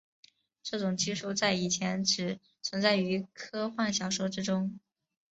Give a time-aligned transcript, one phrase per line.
[0.63, 4.79] 这种技术在以前还只存在于科幻小说之中。